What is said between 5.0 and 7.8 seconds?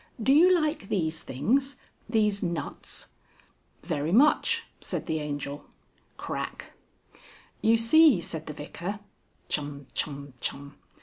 the Angel. Crack. "You